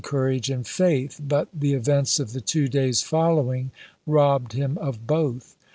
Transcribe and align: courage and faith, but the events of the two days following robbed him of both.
courage 0.03 0.49
and 0.49 0.65
faith, 0.67 1.21
but 1.27 1.47
the 1.53 1.73
events 1.75 2.19
of 2.19 2.33
the 2.33 2.41
two 2.41 2.67
days 2.67 3.03
following 3.03 3.69
robbed 4.07 4.53
him 4.53 4.75
of 4.79 5.05
both. 5.05 5.55